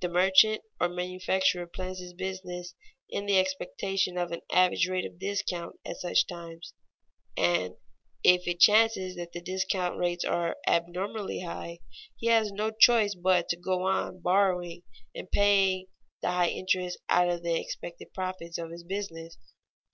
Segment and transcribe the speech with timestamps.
[0.00, 2.74] The merchant or manufacturer plans his business
[3.08, 6.74] in the expectation of an average rate of discount at such times,
[7.36, 7.76] and
[8.24, 11.78] if it chances that the discount rates are abnormally high,
[12.16, 14.82] he has no choice but to go on borrowing
[15.14, 15.86] and paying
[16.22, 19.38] the high interest out of the expected profits of his business.